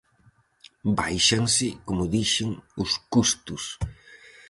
[0.99, 2.49] Báixanse, como dixen,
[2.83, 3.63] os custos.